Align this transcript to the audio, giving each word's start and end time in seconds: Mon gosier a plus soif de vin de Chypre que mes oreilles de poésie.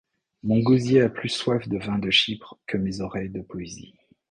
Mon 0.41 0.61
gosier 0.63 1.03
a 1.03 1.09
plus 1.09 1.29
soif 1.29 1.69
de 1.69 1.77
vin 1.77 1.99
de 1.99 2.09
Chypre 2.09 2.57
que 2.65 2.75
mes 2.75 3.01
oreilles 3.01 3.29
de 3.29 3.41
poésie. 3.41 3.93